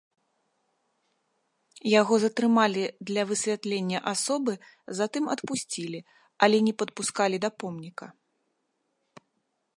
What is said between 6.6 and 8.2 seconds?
не падпускалі да помніка.